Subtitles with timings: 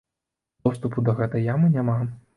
[0.67, 1.99] Доступу да гэтай ямы няма.